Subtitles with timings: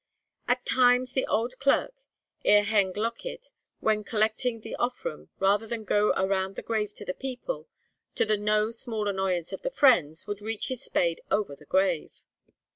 [0.47, 1.93] At times the old clerk,
[2.43, 3.51] "yr hen glochydd,"
[3.81, 7.67] when collecting the offrwm, rather than go around the grave to the people,
[8.15, 12.23] to the no small annoyance of the friends, would reach his spade over the grave.